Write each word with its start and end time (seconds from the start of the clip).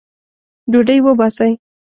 ډوډۍ 0.71 0.99
وباسئ 1.05 1.51